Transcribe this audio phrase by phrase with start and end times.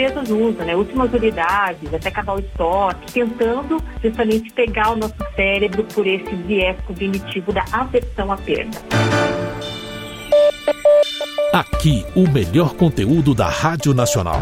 [0.00, 0.74] empresas usam, né?
[0.74, 6.76] Últimas unidades, até acabar o estoque, tentando justamente pegar o nosso cérebro por esse viés
[6.86, 8.78] cognitivo da aversão à perda.
[11.52, 14.40] Aqui, o melhor conteúdo da Rádio Nacional.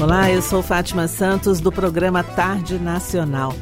[0.00, 3.54] Olá, eu sou Fátima Santos do programa Tarde Nacional.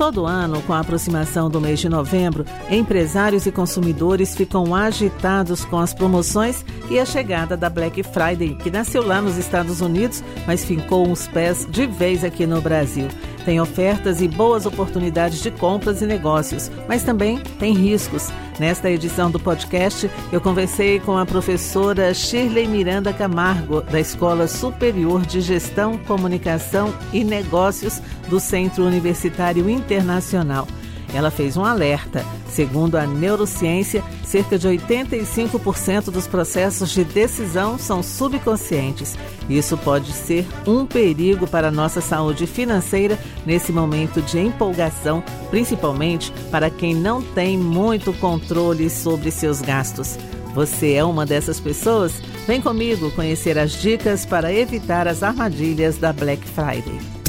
[0.00, 5.78] Todo ano, com a aproximação do mês de novembro, empresários e consumidores ficam agitados com
[5.78, 10.64] as promoções e a chegada da Black Friday, que nasceu lá nos Estados Unidos, mas
[10.64, 13.08] ficou os pés de vez aqui no Brasil.
[13.50, 18.28] Tem ofertas e boas oportunidades de compras e negócios, mas também tem riscos.
[18.60, 25.26] Nesta edição do podcast, eu conversei com a professora Shirley Miranda Camargo, da Escola Superior
[25.26, 30.68] de Gestão, Comunicação e Negócios do Centro Universitário Internacional.
[31.14, 32.24] Ela fez um alerta.
[32.48, 39.16] Segundo a neurociência, cerca de 85% dos processos de decisão são subconscientes.
[39.48, 46.32] Isso pode ser um perigo para a nossa saúde financeira nesse momento de empolgação, principalmente
[46.50, 50.18] para quem não tem muito controle sobre seus gastos.
[50.54, 52.12] Você é uma dessas pessoas?
[52.46, 57.19] Vem comigo conhecer as dicas para evitar as armadilhas da Black Friday.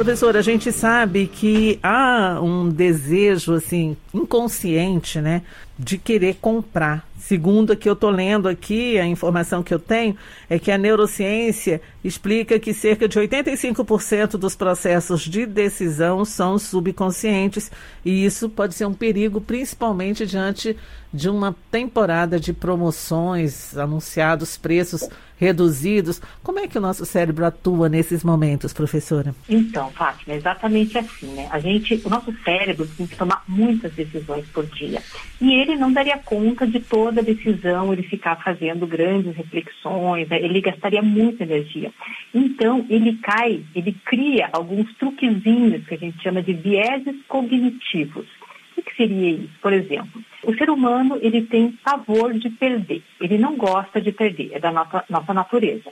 [0.00, 5.42] Professora, a gente sabe que há um desejo assim inconsciente, né,
[5.78, 7.06] de querer comprar.
[7.20, 10.16] Segundo que eu estou lendo aqui, a informação que eu tenho
[10.48, 17.70] é que a neurociência explica que cerca de 85% dos processos de decisão são subconscientes
[18.02, 20.74] e isso pode ser um perigo, principalmente diante
[21.12, 26.20] de uma temporada de promoções, anunciados preços reduzidos.
[26.42, 29.34] Como é que o nosso cérebro atua nesses momentos, professora?
[29.48, 31.48] Então, Fátima, é exatamente assim, né?
[31.50, 35.02] A gente, o nosso cérebro tem que tomar muitas decisões por dia
[35.40, 36.78] e ele não daria conta de
[37.10, 40.40] toda decisão, ele ficar fazendo grandes reflexões, né?
[40.40, 41.90] ele gastaria muita energia.
[42.32, 48.26] Então, ele cai, ele cria alguns truquezinhos que a gente chama de vieses cognitivos.
[48.76, 49.50] O que seria isso?
[49.60, 54.52] Por exemplo, o ser humano ele tem pavor de perder, ele não gosta de perder,
[54.52, 55.90] é da nossa, nossa natureza.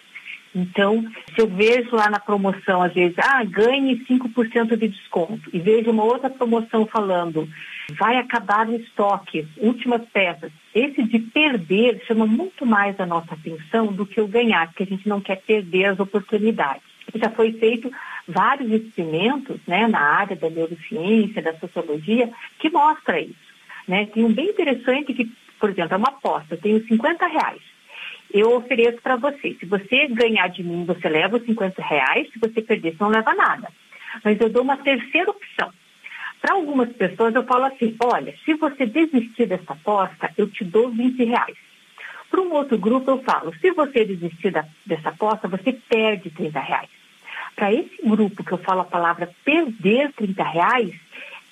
[0.54, 5.58] Então, se eu vejo lá na promoção, às vezes, ah, ganhe 5% de desconto, e
[5.58, 7.48] vejo uma outra promoção falando,
[7.92, 10.52] vai acabar o estoque, últimas peças.
[10.74, 14.86] Esse de perder chama muito mais a nossa atenção do que o ganhar, porque a
[14.86, 16.82] gente não quer perder as oportunidades.
[17.14, 17.90] Já foi feito
[18.26, 23.48] vários experimentos né, na área da neurociência, da sociologia, que mostra isso.
[23.86, 24.06] Né?
[24.06, 27.62] Tem um bem interessante que, por exemplo, é uma aposta, eu tenho 50 reais.
[28.30, 29.56] Eu ofereço para você.
[29.58, 32.30] Se você ganhar de mim, você leva os 50 reais.
[32.30, 33.72] Se você perder, você não leva nada.
[34.22, 35.72] Mas eu dou uma terceira opção.
[36.40, 40.90] Para algumas pessoas, eu falo assim: olha, se você desistir dessa aposta, eu te dou
[40.90, 41.56] 20 reais.
[42.30, 46.60] Para um outro grupo, eu falo: se você desistir da, dessa aposta, você perde 30
[46.60, 46.88] reais.
[47.56, 50.94] Para esse grupo que eu falo a palavra perder 30 reais,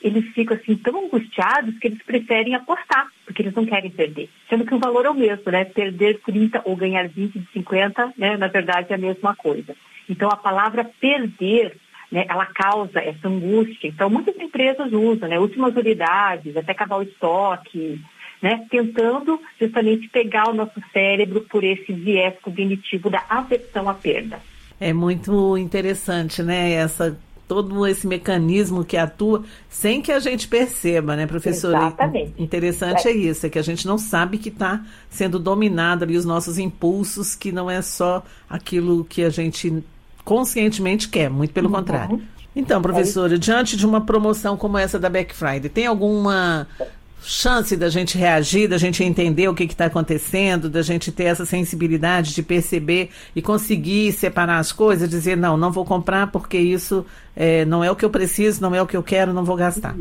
[0.00, 4.28] eles ficam assim tão angustiados que eles preferem apostar, porque eles não querem perder.
[4.48, 5.64] Sendo que o valor é o mesmo, né?
[5.64, 8.36] Perder 30 ou ganhar 20 de 50, né?
[8.36, 9.74] Na verdade é a mesma coisa.
[10.08, 11.76] Então a palavra perder,
[12.10, 12.24] né?
[12.28, 13.88] Ela causa essa angústia.
[13.88, 15.38] Então muitas empresas usam, né?
[15.38, 18.00] Últimas unidades, até acabar o estoque,
[18.42, 18.66] né?
[18.70, 24.38] Tentando justamente pegar o nosso cérebro por esse viés cognitivo da aversão à perda.
[24.78, 26.72] É muito interessante, né?
[26.72, 27.18] Essa
[27.48, 31.78] todo esse mecanismo que atua sem que a gente perceba, né, professora?
[31.78, 32.42] Exatamente.
[32.42, 36.16] Interessante é, é isso, é que a gente não sabe que está sendo dominado ali
[36.16, 39.84] os nossos impulsos, que não é só aquilo que a gente
[40.26, 41.76] conscientemente quer, muito pelo uhum.
[41.76, 42.20] contrário.
[42.54, 46.66] Então, professora, é diante de uma promoção como essa da Black Friday, tem alguma
[47.22, 51.46] chance da gente reagir, da gente entender o que está acontecendo, da gente ter essa
[51.46, 57.06] sensibilidade de perceber e conseguir separar as coisas, dizer, não, não vou comprar porque isso
[57.36, 59.56] é, não é o que eu preciso, não é o que eu quero, não vou
[59.56, 59.94] gastar.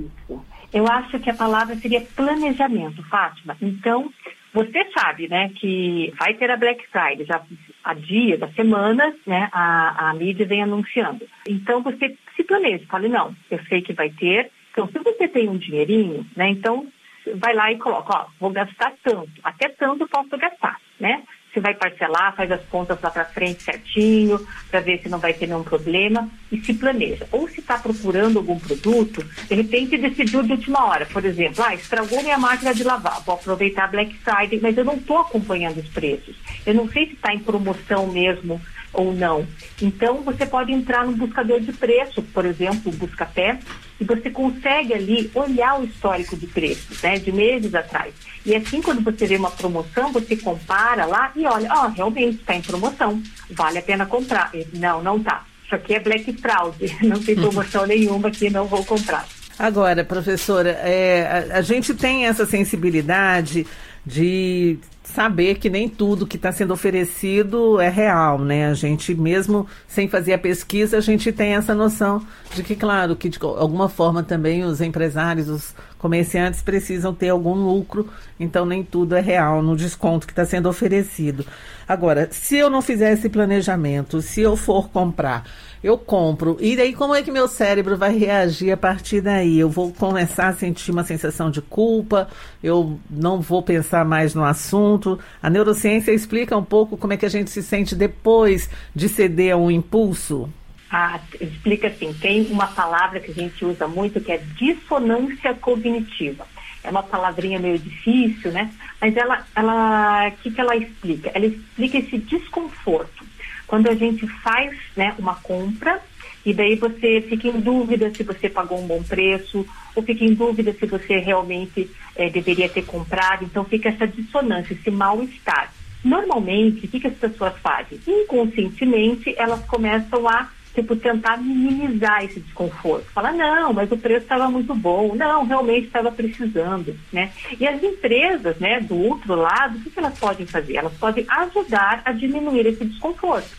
[0.74, 3.56] Eu acho que a palavra seria planejamento, Fátima.
[3.62, 4.12] Então,
[4.54, 7.42] você sabe, né, que vai ter a Black Friday, já
[7.86, 11.26] há dias, há semanas, né, a, a mídia vem anunciando.
[11.48, 15.48] Então, você se planeja, fale, não, eu sei que vai ter, então, se você tem
[15.48, 16.88] um dinheirinho, né, então
[17.36, 21.24] vai lá e coloca, ó, vou gastar tanto, até tanto posso gastar, né?
[21.56, 25.34] Você vai parcelar, faz as contas lá para frente certinho, para ver se não vai
[25.34, 27.26] ter nenhum problema e se planeja.
[27.32, 31.74] Ou se está procurando algum produto, de repente decidiu de última hora, por exemplo, ah,
[31.74, 35.88] estragou minha máquina de lavar, vou aproveitar Black Friday, mas eu não estou acompanhando os
[35.88, 36.36] preços.
[36.66, 38.60] Eu não sei se está em promoção mesmo
[38.96, 39.46] ou não.
[39.82, 43.60] Então, você pode entrar no buscador de preço, por exemplo, o Buscapé,
[44.00, 48.14] e você consegue ali olhar o histórico de preços, né, de meses atrás.
[48.46, 52.36] E assim, quando você vê uma promoção, você compara lá e olha, ó, oh, realmente
[52.36, 54.52] está em promoção, vale a pena comprar.
[54.74, 55.46] Não, não tá.
[55.66, 59.26] Isso aqui é Black Fraud, não tem promoção nenhuma aqui, não vou comprar.
[59.58, 63.66] Agora, professora, é, a, a gente tem essa sensibilidade
[64.06, 68.68] de saber que nem tudo que está sendo oferecido é real, né?
[68.68, 72.22] A gente, mesmo sem fazer a pesquisa, a gente tem essa noção
[72.54, 77.54] de que, claro, que de alguma forma também os empresários, os comerciantes precisam ter algum
[77.54, 78.08] lucro,
[78.40, 81.46] então nem tudo é real no desconto que está sendo oferecido.
[81.88, 85.46] Agora, se eu não fizer esse planejamento, se eu for comprar,
[85.86, 86.58] eu compro.
[86.60, 89.60] E daí, como é que meu cérebro vai reagir a partir daí?
[89.60, 92.28] Eu vou começar a sentir uma sensação de culpa,
[92.64, 95.20] eu não vou pensar mais no assunto.
[95.44, 99.54] A neurociência explica um pouco como é que a gente se sente depois de ceder
[99.54, 100.50] a um impulso.
[100.90, 106.48] Ah, explica assim, tem uma palavra que a gente usa muito que é dissonância cognitiva.
[106.84, 108.72] É uma palavrinha meio difícil, né?
[109.00, 111.30] Mas ela, ela, o que, que ela explica?
[111.36, 113.25] Ela explica esse desconforto
[113.68, 116.02] quando a gente faz né, uma compra
[116.46, 119.66] e daí você fica em dúvida se você pagou um bom preço,
[119.96, 123.44] ou fica em dúvida se você realmente é, deveria ter comprado.
[123.44, 125.74] Então fica essa dissonância, esse mal-estar.
[126.04, 128.00] Normalmente, o que, que as pessoas fazem?
[128.08, 133.06] Inconscientemente, elas começam a tipo, tentar minimizar esse desconforto.
[133.12, 137.32] Falar, não, mas o preço estava muito bom, não, realmente estava precisando, né?
[137.60, 140.76] E as empresas, né, do outro lado, o que, que elas podem fazer?
[140.76, 143.50] Elas podem ajudar a diminuir esse desconforto.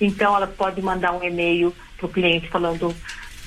[0.00, 2.94] Então, elas podem mandar um e-mail para o cliente falando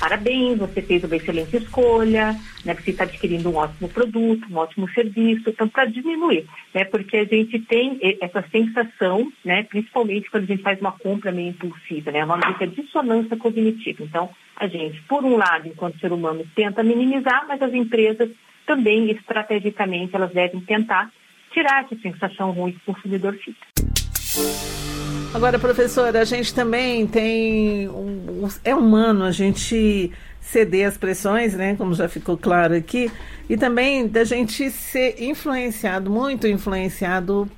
[0.04, 4.90] parabéns, você fez uma excelente escolha, né, você está adquirindo um ótimo produto, um ótimo
[4.90, 10.48] serviço, então para diminuir, né, porque a gente tem essa sensação, né, principalmente quando a
[10.48, 14.04] gente faz uma compra meio impulsiva, né, uma é dissonância cognitiva.
[14.04, 18.30] Então, a gente, por um lado, enquanto ser humano, tenta minimizar, mas as empresas
[18.66, 21.10] também, estrategicamente, elas devem tentar
[21.54, 23.66] tirar essa sensação ruim que o consumidor fica.
[25.34, 27.90] Agora, professora, a gente também tem.
[27.90, 31.76] Um, é humano a gente ceder às pressões, né?
[31.76, 33.12] Como já ficou claro aqui,
[33.50, 37.50] e também da gente ser influenciado, muito influenciado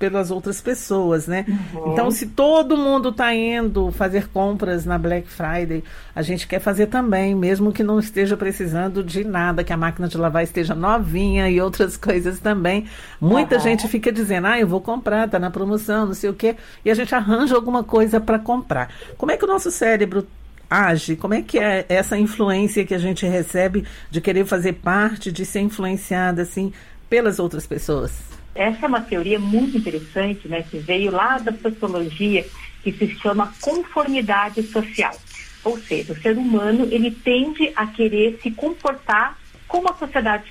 [0.00, 1.44] pelas outras pessoas, né?
[1.46, 1.92] Uhum.
[1.92, 6.86] Então, se todo mundo está indo fazer compras na Black Friday, a gente quer fazer
[6.86, 11.50] também, mesmo que não esteja precisando de nada, que a máquina de lavar esteja novinha
[11.50, 12.86] e outras coisas também.
[13.20, 13.60] Muita uhum.
[13.60, 16.90] gente fica dizendo, ah, eu vou comprar, tá na promoção, não sei o quê, e
[16.90, 18.90] a gente arranja alguma coisa para comprar.
[19.18, 20.26] Como é que o nosso cérebro
[20.70, 21.14] age?
[21.14, 25.44] Como é que é essa influência que a gente recebe de querer fazer parte, de
[25.44, 26.72] ser influenciada assim
[27.10, 28.39] pelas outras pessoas?
[28.54, 32.44] Essa é uma teoria muito interessante, né, que veio lá da sociologia,
[32.82, 35.14] que se chama conformidade social.
[35.62, 39.38] Ou seja, o ser humano ele tende a querer se comportar
[39.68, 40.44] como a sociedade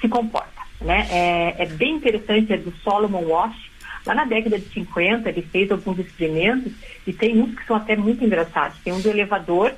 [0.00, 0.62] se comporta.
[0.80, 1.06] Né?
[1.10, 3.70] É, é bem interessante, é do Solomon Wash.
[4.04, 6.72] Lá na década de 50, ele fez alguns experimentos
[7.06, 8.78] e tem uns que são até muito engraçados.
[8.84, 9.72] Tem um do elevador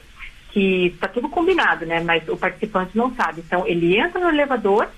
[0.50, 2.00] que está tudo combinado, né?
[2.00, 3.42] Mas o participante não sabe.
[3.46, 4.88] Então, ele entra no elevador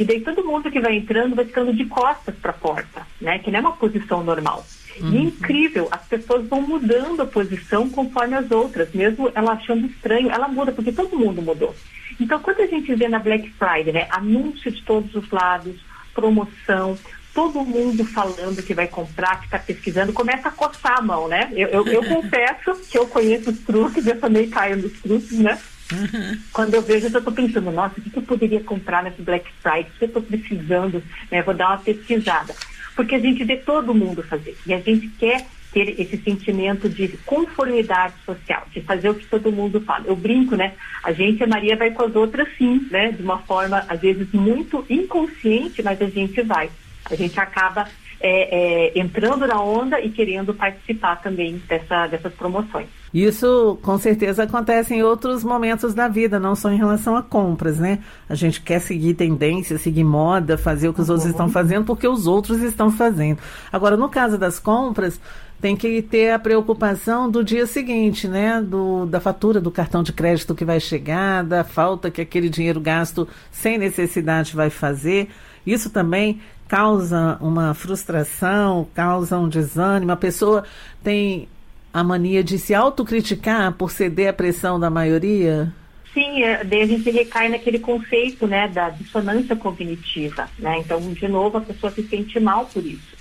[0.00, 3.38] e daí todo mundo que vai entrando vai ficando de costas para a porta, né?
[3.38, 4.64] Que não é uma posição normal.
[4.98, 5.12] Uhum.
[5.12, 9.86] E é incrível, as pessoas vão mudando a posição conforme as outras, mesmo ela achando
[9.86, 11.76] estranho, ela muda, porque todo mundo mudou.
[12.18, 15.76] Então, quando a gente vê na Black Friday, né, anúncio de todos os lados,
[16.14, 16.98] promoção,
[17.34, 21.50] todo mundo falando que vai comprar, que está pesquisando, começa a coçar a mão, né?
[21.52, 25.58] Eu, eu, eu confesso que eu conheço os truques, eu também caio nos truques, né?
[25.92, 26.38] Uhum.
[26.52, 29.82] Quando eu vejo, eu estou pensando, nossa, o que eu poderia comprar nesse Black Friday?
[29.82, 31.02] O que eu estou precisando?
[31.30, 31.42] Né?
[31.42, 32.54] Vou dar uma pesquisada.
[32.94, 34.56] Porque a gente vê todo mundo fazer.
[34.66, 39.52] E a gente quer ter esse sentimento de conformidade social, de fazer o que todo
[39.52, 40.04] mundo fala.
[40.06, 40.74] Eu brinco, né?
[41.02, 43.12] A gente, a Maria, vai com as outras sim, né?
[43.12, 46.70] De uma forma, às vezes, muito inconsciente, mas a gente vai.
[47.08, 47.88] A gente acaba
[48.20, 52.86] é, é, entrando na onda e querendo participar também dessa, dessas promoções.
[53.12, 57.78] Isso com certeza acontece em outros momentos da vida, não só em relação a compras,
[57.78, 57.98] né?
[58.28, 61.14] A gente quer seguir tendência, seguir moda, fazer o que os uhum.
[61.14, 63.38] outros estão fazendo porque os outros estão fazendo.
[63.72, 65.20] Agora, no caso das compras,
[65.60, 68.62] tem que ter a preocupação do dia seguinte, né?
[68.62, 72.80] Do, da fatura do cartão de crédito que vai chegar, da falta que aquele dinheiro
[72.80, 75.28] gasto sem necessidade vai fazer.
[75.66, 80.12] Isso também causa uma frustração, causa um desânimo.
[80.12, 80.62] A pessoa
[81.02, 81.48] tem
[81.92, 85.74] a mania de se autocriticar por ceder à pressão da maioria?
[86.14, 90.48] Sim, é, daí a gente recai naquele conceito né, da dissonância cognitiva.
[90.60, 90.78] Né?
[90.78, 93.18] Então, de novo, a pessoa se sente mal por isso.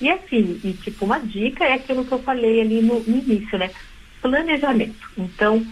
[0.00, 3.56] E assim, e tipo, uma dica é aquilo que eu falei ali no, no início,
[3.58, 3.70] né?
[4.20, 5.08] Planejamento.
[5.16, 5.64] Então,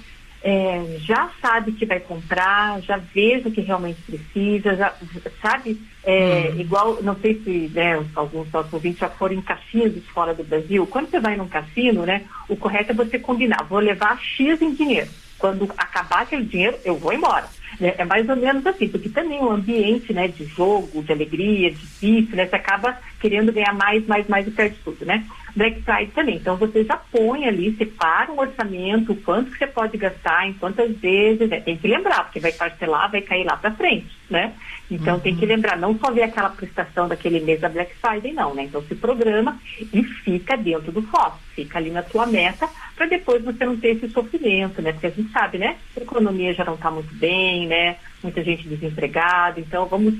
[0.42, 4.94] é, já sabe que vai comprar, já veja o que realmente precisa, já
[5.42, 6.60] sabe, é, hum.
[6.60, 10.86] igual, não sei se né, alguns nossos ouvintes já foram em cassinos fora do Brasil,
[10.86, 14.74] quando você vai num cassino, né, o correto é você combinar, vou levar X em
[14.74, 15.10] dinheiro.
[15.38, 17.46] Quando acabar aquele dinheiro, eu vou embora.
[17.80, 21.70] É, é mais ou menos assim, porque também o ambiente né, de jogo, de alegria,
[21.70, 25.26] de vício, né, você acaba querendo ganhar mais, mais, mais e perde tudo, né?
[25.56, 26.36] Black Friday também.
[26.36, 30.52] Então você já põe ali, separa um orçamento, o quanto que você pode gastar, em
[30.52, 31.60] quantas vezes, né?
[31.60, 34.52] tem que lembrar, porque vai parcelar, vai cair lá para frente, né?
[34.90, 35.20] Então uhum.
[35.20, 38.64] tem que lembrar, não só ver aquela prestação daquele mês da Black Friday, não, né?
[38.64, 43.42] Então se programa e fica dentro do foco, fica ali na tua meta, para depois
[43.42, 44.92] você não ter esse sofrimento, né?
[44.92, 45.76] Porque a gente sabe, né?
[45.96, 47.96] A economia já não está muito bem, né?
[48.22, 50.14] Muita gente desempregada, então vamos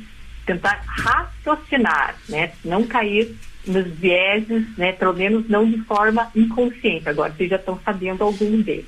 [0.47, 2.53] tentar raciocinar, né?
[2.65, 4.93] Não cair nos vieses, né?
[4.93, 7.09] Pelo menos não de forma inconsciente.
[7.09, 8.87] Agora, vocês já estão sabendo algum deles.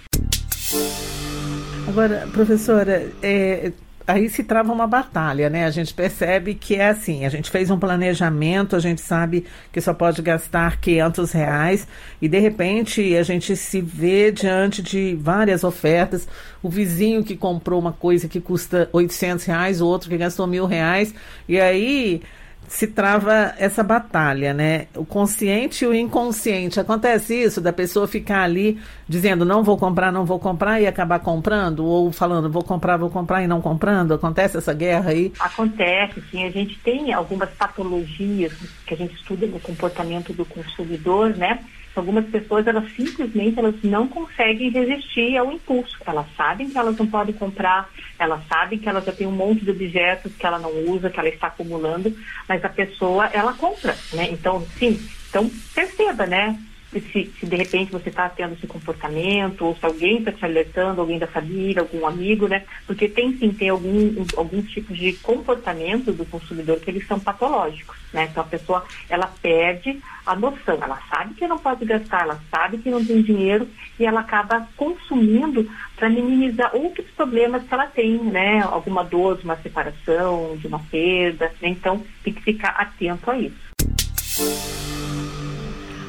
[1.88, 3.73] Agora, professora, é,
[4.08, 5.66] aí se trava uma batalha, né?
[5.66, 9.80] A gente percebe que é assim, a gente fez um planejamento, a gente sabe que
[9.80, 11.87] só pode gastar 500 reais
[12.20, 16.26] e de repente a gente se vê diante de várias ofertas,
[16.62, 20.64] o vizinho que comprou uma coisa que custa 800 reais, o outro que gastou mil
[20.64, 21.14] reais
[21.47, 22.23] e aí
[22.69, 24.87] se trava essa batalha, né?
[24.95, 26.79] O consciente e o inconsciente.
[26.79, 31.19] Acontece isso da pessoa ficar ali dizendo não vou comprar, não vou comprar e acabar
[31.21, 34.13] comprando, ou falando vou comprar, vou comprar e não comprando.
[34.13, 35.33] Acontece essa guerra aí?
[35.41, 36.45] Acontece, sim.
[36.45, 38.53] A gente tem algumas patologias
[38.87, 41.65] que a gente estuda no comportamento do consumidor, né?
[41.99, 45.97] Algumas pessoas, elas simplesmente elas não conseguem resistir ao impulso.
[46.07, 47.88] Elas sabem que elas não podem comprar,
[48.19, 51.19] elas sabem que elas já têm um monte de objetos que ela não usa, que
[51.19, 52.17] ela está acumulando,
[52.49, 54.28] mas a pessoa, ela compra, né?
[54.31, 56.59] Então, sim, então perceba, né?
[56.92, 61.00] Se, se de repente você está tendo esse comportamento, ou se alguém está te alertando,
[61.00, 62.64] alguém da família, algum amigo, né?
[62.87, 67.97] Porque tem sim, tem algum, alguns tipos de comportamento do consumidor que eles são patológicos,
[68.12, 68.28] né?
[68.30, 72.78] Então a pessoa, ela perde a noção, ela sabe que não pode gastar, ela sabe
[72.78, 73.68] que não tem dinheiro
[73.99, 78.61] e ela acaba consumindo para minimizar outros problemas que ela tem, né?
[78.62, 81.68] Alguma dor de uma separação, de uma perda, né?
[81.68, 84.98] Então tem que ficar atento a isso.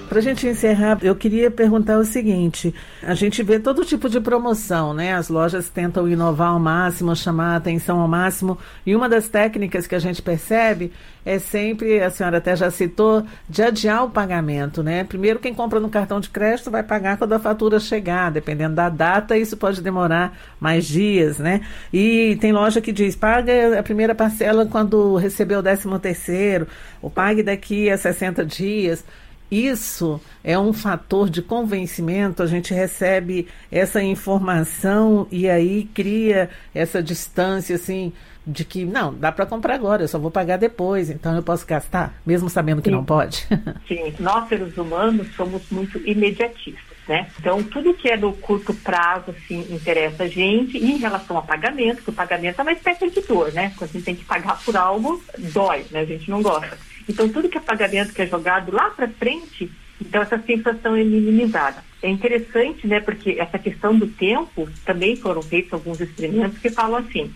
[0.10, 2.74] Para a gente encerrar, eu queria perguntar o seguinte:
[3.04, 5.14] a gente vê todo tipo de promoção, né?
[5.14, 9.86] As lojas tentam inovar ao máximo, chamar a atenção ao máximo, e uma das técnicas
[9.86, 10.92] que a gente percebe
[11.24, 15.04] é sempre, a senhora até já citou, de adiar o pagamento, né?
[15.04, 18.90] Primeiro, quem compra no cartão de crédito vai pagar quando a fatura chegar, dependendo da
[18.90, 21.62] data, isso pode demorar mais dias, né?
[21.94, 26.68] E tem loja que diz, paga a primeira parcela quando receber o décimo terceiro,
[27.00, 29.06] ou pague daqui a 60 dias.
[29.52, 37.02] Isso é um fator de convencimento, a gente recebe essa informação e aí cria essa
[37.02, 38.14] distância assim
[38.46, 41.66] de que não, dá para comprar agora, eu só vou pagar depois, então eu posso
[41.68, 42.96] gastar, mesmo sabendo que Sim.
[42.96, 43.48] não pode.
[43.88, 47.28] Sim, nós seres humanos somos muito imediatistas, né?
[47.40, 51.44] Então tudo que é do curto prazo assim interessa a gente e em relação ao
[51.44, 53.72] pagamento, que o pagamento é uma espécie de dor, né?
[53.78, 56.02] Quando a gente tem que pagar por algo, dói, né?
[56.02, 56.78] A gente não gosta.
[57.10, 61.04] Então, tudo que é pagamento que é jogado lá para frente, então essa sensação é
[61.04, 61.84] minimizada.
[62.04, 66.98] É interessante, né, porque essa questão do tempo, também foram feitos alguns experimentos que falam
[66.98, 67.34] assim,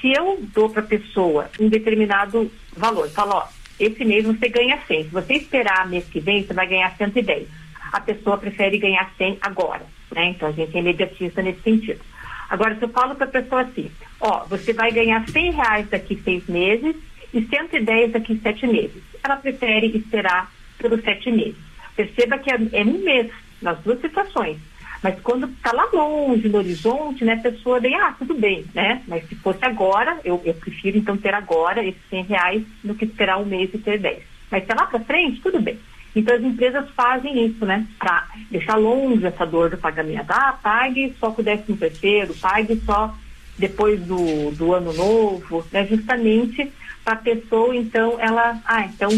[0.00, 3.46] se eu dou para a pessoa um determinado valor, falo, ó,
[3.78, 7.46] esse mês você ganha 100, se você esperar mês que vem, você vai ganhar 110.
[7.92, 10.30] A pessoa prefere ganhar 100 agora, né?
[10.30, 12.00] Então a gente é imediatista nesse sentido.
[12.48, 16.20] Agora, se eu falo para a pessoa assim, ó, você vai ganhar 100 reais daqui
[16.24, 16.96] seis meses
[17.36, 19.02] e 110 daqui sete meses.
[19.22, 21.56] Ela prefere esperar pelos sete meses.
[21.94, 24.58] Perceba que é, é um mês nas duas situações.
[25.02, 29.02] Mas quando está lá longe, no horizonte, né, a pessoa vem, ah, tudo bem, né?
[29.06, 33.04] Mas se fosse agora, eu, eu prefiro então ter agora esses 100 reais do que
[33.04, 34.22] esperar um mês e ter 10.
[34.50, 35.78] Mas se é lá para frente, tudo bem.
[36.14, 37.86] Então as empresas fazem isso, né?
[37.98, 40.30] Para deixar longe essa dor do pagamento.
[40.30, 43.14] Ah, pague só com o décimo terceiro, pague só
[43.58, 45.86] depois do, do ano novo, né?
[45.86, 46.72] Justamente
[47.06, 49.08] a pessoa, então, ela, ah, então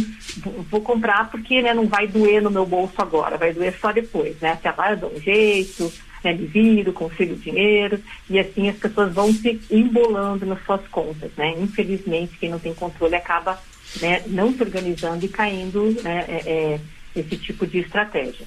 [0.71, 4.39] vou comprar porque né, não vai doer no meu bolso agora, vai doer só depois,
[4.41, 4.53] né?
[4.53, 5.91] Até lá eu dou um jeito,
[6.23, 11.31] né, me viro, consigo dinheiro, e assim as pessoas vão se embolando nas suas contas,
[11.37, 11.55] né?
[11.59, 13.59] Infelizmente, quem não tem controle acaba
[14.03, 16.81] né, não se organizando e caindo né, é, é,
[17.17, 18.47] esse tipo de estratégia.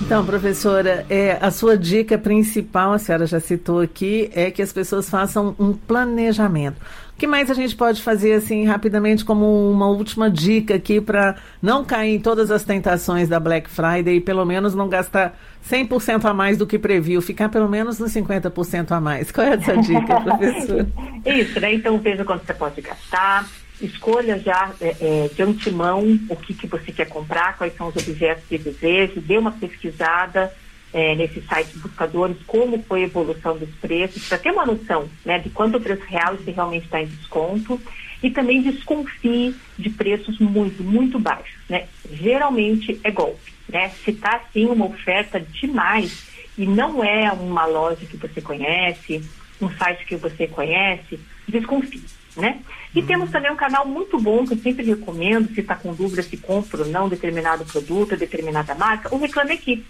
[0.00, 4.72] Então, professora, é, a sua dica principal, a senhora já citou aqui, é que as
[4.72, 6.76] pessoas façam um planejamento.
[7.22, 11.36] O que mais a gente pode fazer, assim, rapidamente, como uma última dica aqui para
[11.62, 15.38] não cair em todas as tentações da Black Friday e pelo menos não gastar
[15.70, 19.30] 100% a mais do que previu, ficar pelo menos nos 50% a mais?
[19.30, 20.88] Qual é essa dica, professora?
[21.24, 21.74] Isso, né?
[21.74, 23.48] Então, veja quanto você pode gastar
[23.80, 27.96] escolha já é, é, de antemão o que, que você quer comprar, quais são os
[27.96, 30.52] objetos de desejo, dê uma pesquisada
[30.92, 35.38] é, nesses sites buscadores, como foi a evolução dos preços, para ter uma noção né,
[35.38, 37.80] de quanto o preço real se realmente está em desconto
[38.22, 41.58] e também desconfie de preços muito, muito baixos.
[41.68, 41.86] Né?
[42.10, 43.52] Geralmente é golpe.
[43.68, 43.90] Né?
[44.04, 49.22] Se está assim uma oferta demais e não é uma loja que você conhece,
[49.60, 51.18] um site que você conhece,
[51.48, 52.02] desconfie
[52.36, 52.60] né?
[52.94, 53.06] E uhum.
[53.06, 56.36] temos também um canal muito bom que eu sempre recomendo, se está com dúvida se
[56.36, 59.84] compra ou não determinado produto, determinada marca, o Reclame Aqui.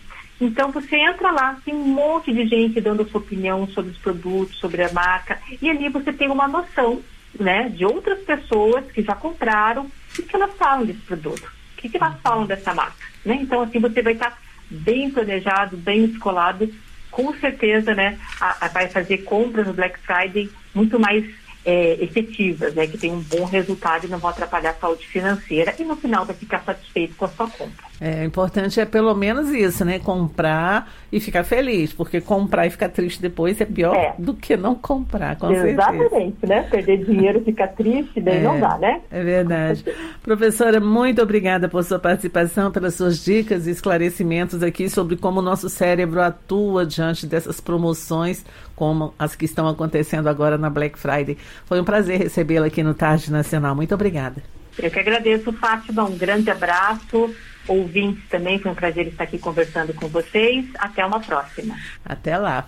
[0.44, 4.58] Então você entra lá, tem um monte de gente dando sua opinião sobre os produtos,
[4.58, 7.00] sobre a marca, e ali você tem uma noção,
[7.38, 9.86] né, de outras pessoas que já compraram,
[10.18, 13.38] o que elas falam desse produto, o que, que elas falam dessa marca, né?
[13.40, 14.36] Então assim você vai estar
[14.68, 16.68] bem planejado, bem escolado,
[17.08, 21.24] com certeza, né, a, a vai fazer compras no Black Friday muito mais
[21.64, 25.74] é, efetivas, né, que tem um bom resultado e não vão atrapalhar a saúde financeira
[25.78, 27.92] e no final vai ficar satisfeito com a sua compra.
[28.04, 30.00] É, importante é pelo menos isso, né?
[30.00, 34.12] Comprar e ficar feliz, porque comprar e ficar triste depois é pior é.
[34.18, 36.34] do que não comprar, com Exatamente, certeza.
[36.42, 36.62] né?
[36.68, 39.02] Perder dinheiro e ficar triste, daí é, não dá, né?
[39.08, 39.84] É verdade.
[40.20, 45.42] Professora, muito obrigada por sua participação, pelas suas dicas e esclarecimentos aqui sobre como o
[45.42, 48.44] nosso cérebro atua diante dessas promoções,
[48.82, 51.38] como as que estão acontecendo agora na Black Friday.
[51.66, 53.76] Foi um prazer recebê-la aqui no Tarde Nacional.
[53.76, 54.42] Muito obrigada.
[54.76, 56.02] Eu que agradeço, Fátima.
[56.02, 57.32] Um grande abraço
[57.68, 58.58] ouvintes também.
[58.58, 60.66] Foi um prazer estar aqui conversando com vocês.
[60.80, 61.76] Até uma próxima.
[62.04, 62.66] Até lá.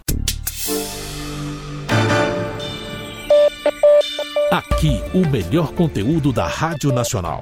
[4.53, 7.41] Aqui, o melhor conteúdo da Rádio Nacional.